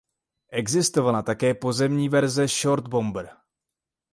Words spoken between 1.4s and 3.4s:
pozemní verze Short Bomber.